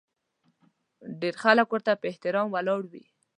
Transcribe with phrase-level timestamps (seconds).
[1.21, 3.05] ډېر خلک ورته په احترام ولاړ وي.